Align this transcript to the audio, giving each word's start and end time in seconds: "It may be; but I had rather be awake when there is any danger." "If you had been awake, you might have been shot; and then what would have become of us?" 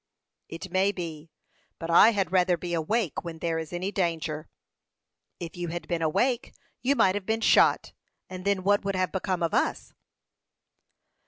"It 0.49 0.71
may 0.71 0.91
be; 0.91 1.29
but 1.77 1.91
I 1.91 2.09
had 2.09 2.31
rather 2.31 2.57
be 2.57 2.73
awake 2.73 3.23
when 3.23 3.37
there 3.37 3.59
is 3.59 3.71
any 3.71 3.91
danger." 3.91 4.49
"If 5.39 5.55
you 5.55 5.67
had 5.67 5.87
been 5.87 6.01
awake, 6.01 6.55
you 6.81 6.95
might 6.95 7.13
have 7.13 7.27
been 7.27 7.41
shot; 7.41 7.93
and 8.27 8.43
then 8.43 8.63
what 8.63 8.83
would 8.83 8.95
have 8.95 9.11
become 9.11 9.43
of 9.43 9.53
us?" 9.53 9.93